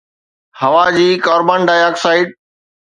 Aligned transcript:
هوا 0.61 0.83
جي 0.95 1.07
carbon 1.25 1.59
ڊاءِ 1.67 1.81
oxide 1.89 2.27